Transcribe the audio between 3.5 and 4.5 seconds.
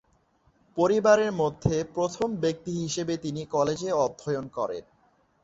কলেজে অধ্যয়ন